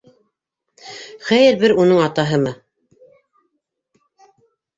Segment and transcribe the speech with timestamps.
[1.27, 2.55] Хәйер, бер уның атаһымы?